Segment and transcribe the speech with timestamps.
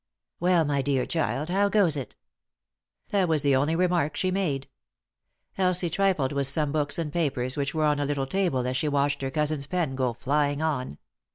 [0.39, 2.15] "Well, my dear child, how goes it?"
[3.09, 4.67] That was the only remark she made.
[5.59, 8.87] Elsie trifled with some books and papers which were on a little table as she
[8.87, 10.97] watched her cousin's pen go flying on.